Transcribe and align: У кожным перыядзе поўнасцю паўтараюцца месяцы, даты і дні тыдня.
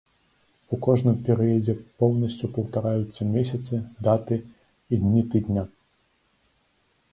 У 0.75 0.77
кожным 0.85 1.19
перыядзе 1.27 1.75
поўнасцю 2.03 2.49
паўтараюцца 2.55 3.29
месяцы, 3.35 3.73
даты 4.09 4.41
і 4.41 4.93
дні 5.05 5.21
тыдня. 5.37 5.63